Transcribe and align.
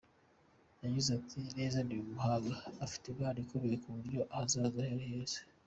Yagize 0.83 1.09
ati 1.19 1.37
“Neza 1.57 1.79
ni 1.87 1.95
umuhanga, 2.03 2.53
afite 2.85 3.05
impano 3.07 3.37
ikomeye 3.43 3.75
ku 3.83 3.89
buryo 3.95 4.19
ahazaza 4.33 4.79
he 4.87 4.91
ari 4.95 5.07
heza. 5.13 5.39